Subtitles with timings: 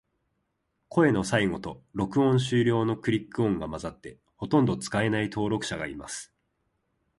[0.89, 6.33] 声の最後と、録音終了のクリック音が混ざって、ほとんど使えない登録者がいます。